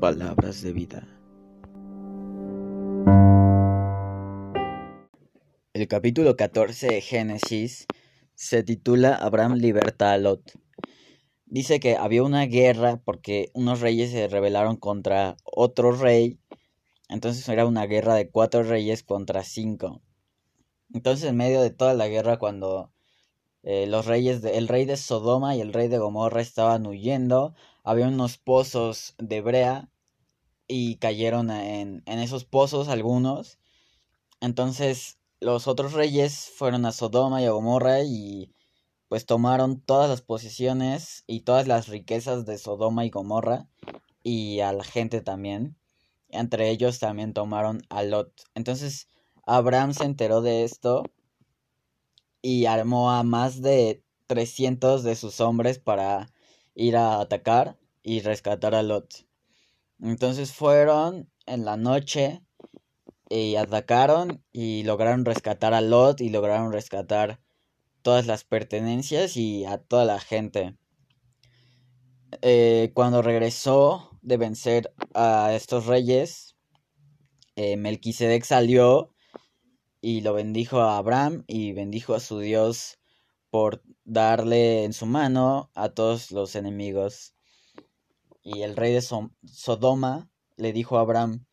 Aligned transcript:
Palabras 0.00 0.62
de 0.62 0.72
vida. 0.72 1.06
El 5.74 5.88
capítulo 5.88 6.36
14 6.36 6.86
de 6.86 7.00
Génesis 7.02 7.86
se 8.34 8.62
titula 8.62 9.14
Abraham 9.14 9.56
liberta 9.56 10.12
a 10.12 10.18
Lot. 10.18 10.58
Dice 11.44 11.78
que 11.78 11.96
había 11.96 12.22
una 12.22 12.46
guerra 12.46 13.02
porque 13.04 13.50
unos 13.52 13.80
reyes 13.80 14.12
se 14.12 14.28
rebelaron 14.28 14.76
contra 14.76 15.36
otro 15.44 15.92
rey. 15.92 16.38
Entonces 17.10 17.46
era 17.50 17.66
una 17.66 17.84
guerra 17.84 18.14
de 18.14 18.30
cuatro 18.30 18.62
reyes 18.62 19.02
contra 19.02 19.44
cinco. 19.44 20.00
Entonces 20.94 21.28
en 21.28 21.36
medio 21.36 21.60
de 21.60 21.70
toda 21.70 21.92
la 21.92 22.08
guerra 22.08 22.38
cuando 22.38 22.92
eh, 23.66 23.88
los 23.88 24.06
reyes, 24.06 24.44
el 24.44 24.68
rey 24.68 24.84
de 24.84 24.96
Sodoma 24.96 25.56
y 25.56 25.60
el 25.60 25.72
rey 25.72 25.88
de 25.88 25.98
Gomorra 25.98 26.40
estaban 26.40 26.86
huyendo, 26.86 27.52
había 27.82 28.06
unos 28.06 28.38
pozos 28.38 29.16
de 29.18 29.40
brea 29.40 29.90
y 30.68 30.96
cayeron 30.98 31.50
en, 31.50 32.04
en 32.06 32.18
esos 32.20 32.44
pozos 32.44 32.88
algunos. 32.88 33.58
Entonces 34.40 35.18
los 35.40 35.66
otros 35.66 35.94
reyes 35.94 36.48
fueron 36.56 36.86
a 36.86 36.92
Sodoma 36.92 37.42
y 37.42 37.46
a 37.46 37.50
Gomorra 37.50 38.04
y 38.04 38.52
pues 39.08 39.26
tomaron 39.26 39.80
todas 39.80 40.08
las 40.08 40.22
posiciones 40.22 41.24
y 41.26 41.40
todas 41.40 41.66
las 41.66 41.88
riquezas 41.88 42.46
de 42.46 42.58
Sodoma 42.58 43.04
y 43.04 43.10
Gomorra 43.10 43.66
y 44.22 44.60
a 44.60 44.72
la 44.72 44.84
gente 44.84 45.22
también. 45.22 45.76
Entre 46.28 46.70
ellos 46.70 47.00
también 47.00 47.32
tomaron 47.32 47.82
a 47.88 48.04
Lot. 48.04 48.32
Entonces 48.54 49.08
Abraham 49.44 49.92
se 49.92 50.04
enteró 50.04 50.40
de 50.40 50.62
esto 50.62 51.02
y 52.46 52.66
armó 52.66 53.10
a 53.10 53.24
más 53.24 53.60
de 53.60 54.04
300 54.28 55.02
de 55.02 55.16
sus 55.16 55.40
hombres 55.40 55.80
para 55.80 56.32
ir 56.76 56.96
a 56.96 57.20
atacar 57.20 57.76
y 58.04 58.20
rescatar 58.20 58.76
a 58.76 58.84
Lot. 58.84 59.26
Entonces 60.00 60.52
fueron 60.52 61.28
en 61.46 61.64
la 61.64 61.76
noche 61.76 62.44
y 63.28 63.56
atacaron 63.56 64.44
y 64.52 64.84
lograron 64.84 65.24
rescatar 65.24 65.74
a 65.74 65.80
Lot 65.80 66.20
y 66.20 66.28
lograron 66.28 66.72
rescatar 66.72 67.40
todas 68.02 68.28
las 68.28 68.44
pertenencias 68.44 69.36
y 69.36 69.64
a 69.64 69.78
toda 69.78 70.04
la 70.04 70.20
gente. 70.20 70.76
Eh, 72.42 72.92
cuando 72.94 73.22
regresó 73.22 74.20
de 74.22 74.36
vencer 74.36 74.94
a 75.14 75.52
estos 75.52 75.86
reyes, 75.86 76.54
eh, 77.56 77.76
Melquisedec 77.76 78.44
salió 78.44 79.15
y 80.06 80.20
lo 80.20 80.34
bendijo 80.34 80.82
a 80.82 80.98
Abraham 80.98 81.42
y 81.48 81.72
bendijo 81.72 82.14
a 82.14 82.20
su 82.20 82.38
Dios 82.38 83.00
por 83.50 83.82
darle 84.04 84.84
en 84.84 84.92
su 84.92 85.04
mano 85.04 85.72
a 85.74 85.88
todos 85.88 86.30
los 86.30 86.54
enemigos. 86.54 87.34
Y 88.40 88.62
el 88.62 88.76
rey 88.76 88.92
de 88.92 89.02
Sodoma 89.02 90.30
le 90.56 90.72
dijo 90.72 90.96
a 90.96 91.00
Abraham 91.00 91.44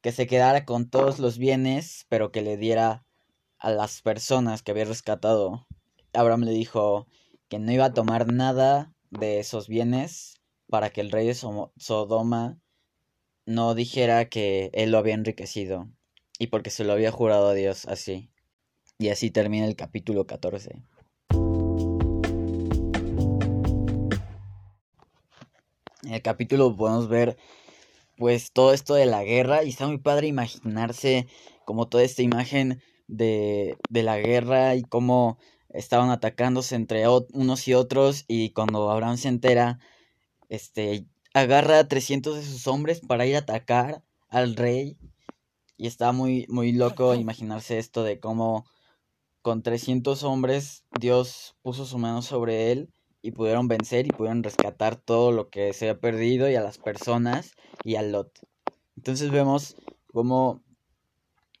que 0.00 0.10
se 0.10 0.26
quedara 0.26 0.64
con 0.64 0.90
todos 0.90 1.20
los 1.20 1.38
bienes, 1.38 2.04
pero 2.08 2.32
que 2.32 2.42
le 2.42 2.56
diera 2.56 3.06
a 3.56 3.70
las 3.70 4.02
personas 4.02 4.64
que 4.64 4.72
había 4.72 4.84
rescatado. 4.84 5.68
Abraham 6.12 6.40
le 6.40 6.50
dijo 6.50 7.06
que 7.48 7.60
no 7.60 7.70
iba 7.70 7.84
a 7.84 7.94
tomar 7.94 8.32
nada 8.32 8.92
de 9.10 9.38
esos 9.38 9.68
bienes 9.68 10.42
para 10.66 10.90
que 10.90 11.02
el 11.02 11.12
rey 11.12 11.28
de 11.28 11.34
Sodoma 11.34 12.58
no 13.46 13.76
dijera 13.76 14.28
que 14.28 14.72
él 14.72 14.90
lo 14.90 14.98
había 14.98 15.14
enriquecido 15.14 15.88
y 16.42 16.48
porque 16.48 16.70
se 16.70 16.82
lo 16.82 16.92
había 16.92 17.12
jurado 17.12 17.50
a 17.50 17.54
Dios 17.54 17.86
así. 17.86 18.28
Y 18.98 19.10
así 19.10 19.30
termina 19.30 19.64
el 19.64 19.76
capítulo 19.76 20.26
14. 20.26 20.82
En 26.02 26.12
el 26.12 26.20
capítulo 26.20 26.76
podemos 26.76 27.08
ver 27.08 27.36
pues 28.16 28.50
todo 28.50 28.72
esto 28.72 28.94
de 28.94 29.06
la 29.06 29.22
guerra 29.22 29.62
y 29.62 29.68
está 29.68 29.86
muy 29.86 29.98
padre 29.98 30.26
imaginarse 30.26 31.28
como 31.64 31.86
toda 31.86 32.02
esta 32.02 32.22
imagen 32.22 32.82
de, 33.06 33.76
de 33.88 34.02
la 34.02 34.18
guerra 34.18 34.74
y 34.74 34.82
cómo 34.82 35.38
estaban 35.68 36.10
atacándose 36.10 36.74
entre 36.74 37.04
unos 37.06 37.68
y 37.68 37.74
otros 37.74 38.24
y 38.26 38.50
cuando 38.50 38.90
Abraham 38.90 39.16
se 39.16 39.28
entera, 39.28 39.78
este, 40.48 41.06
agarra 41.34 41.78
a 41.78 41.86
300 41.86 42.34
de 42.34 42.42
sus 42.42 42.66
hombres 42.66 43.00
para 43.00 43.26
ir 43.26 43.36
a 43.36 43.40
atacar 43.40 44.02
al 44.28 44.56
rey 44.56 44.98
y 45.76 45.86
está 45.86 46.12
muy, 46.12 46.46
muy 46.48 46.72
loco 46.72 47.14
imaginarse 47.14 47.78
esto 47.78 48.02
de 48.02 48.20
cómo 48.20 48.66
con 49.42 49.62
300 49.62 50.22
hombres 50.22 50.84
Dios 50.98 51.56
puso 51.62 51.84
su 51.84 51.98
mano 51.98 52.22
sobre 52.22 52.72
él 52.72 52.92
y 53.22 53.32
pudieron 53.32 53.68
vencer 53.68 54.06
y 54.06 54.10
pudieron 54.10 54.42
rescatar 54.42 54.96
todo 54.96 55.32
lo 55.32 55.48
que 55.48 55.72
se 55.72 55.88
había 55.88 56.00
perdido 56.00 56.50
y 56.50 56.54
a 56.54 56.60
las 56.60 56.78
personas 56.78 57.52
y 57.84 57.96
a 57.96 58.02
Lot. 58.02 58.40
Entonces 58.96 59.30
vemos 59.30 59.76
cómo 60.12 60.62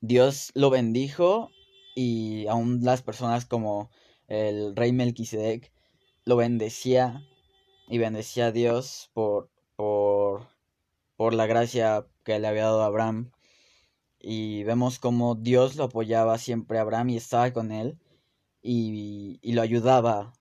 Dios 0.00 0.50
lo 0.54 0.70
bendijo 0.70 1.50
y 1.94 2.46
aún 2.46 2.80
las 2.82 3.02
personas 3.02 3.44
como 3.44 3.90
el 4.28 4.76
rey 4.76 4.92
Melquisedec 4.92 5.72
lo 6.24 6.36
bendecía 6.36 7.22
y 7.88 7.98
bendecía 7.98 8.46
a 8.46 8.52
Dios 8.52 9.10
por, 9.14 9.50
por, 9.76 10.48
por 11.16 11.34
la 11.34 11.46
gracia 11.46 12.06
que 12.22 12.38
le 12.38 12.46
había 12.46 12.64
dado 12.64 12.82
a 12.82 12.86
Abraham. 12.86 13.32
Y 14.20 14.64
vemos 14.64 14.98
como 14.98 15.34
Dios 15.34 15.76
lo 15.76 15.84
apoyaba 15.84 16.38
siempre 16.38 16.78
a 16.78 16.82
Abraham 16.82 17.10
y 17.10 17.16
estaba 17.16 17.52
con 17.52 17.72
él 17.72 17.98
y, 18.62 19.38
y 19.42 19.52
lo 19.52 19.62
ayudaba 19.62 20.32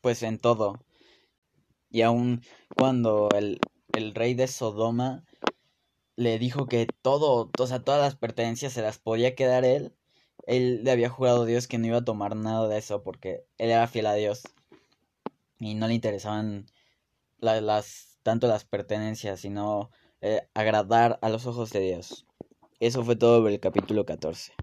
pues 0.00 0.22
en 0.22 0.38
todo. 0.38 0.84
Y 1.90 2.02
aun 2.02 2.42
cuando 2.76 3.28
el, 3.36 3.60
el 3.92 4.14
rey 4.14 4.34
de 4.34 4.48
Sodoma 4.48 5.24
le 6.16 6.38
dijo 6.38 6.66
que 6.66 6.86
todo, 7.02 7.50
o 7.58 7.66
sea, 7.66 7.82
todas 7.82 8.00
las 8.00 8.16
pertenencias 8.16 8.72
se 8.72 8.82
las 8.82 8.98
podía 8.98 9.34
quedar 9.34 9.64
él, 9.64 9.94
él 10.46 10.84
le 10.84 10.90
había 10.90 11.08
jurado 11.08 11.42
a 11.42 11.46
Dios 11.46 11.68
que 11.68 11.78
no 11.78 11.86
iba 11.86 11.98
a 11.98 12.04
tomar 12.04 12.36
nada 12.36 12.68
de 12.68 12.78
eso 12.78 13.02
porque 13.02 13.46
él 13.58 13.70
era 13.70 13.86
fiel 13.88 14.06
a 14.06 14.14
Dios 14.14 14.42
y 15.58 15.74
no 15.74 15.88
le 15.88 15.94
interesaban 15.94 16.66
las, 17.38 18.18
tanto 18.22 18.48
las 18.48 18.64
pertenencias, 18.64 19.40
sino 19.40 19.90
eh, 20.20 20.48
agradar 20.54 21.18
a 21.22 21.28
los 21.28 21.46
ojos 21.46 21.70
de 21.70 21.80
Dios. 21.80 22.26
Eso 22.84 23.02
fue 23.02 23.16
todo 23.16 23.48
el 23.48 23.58
capítulo 23.60 24.04
14. 24.04 24.54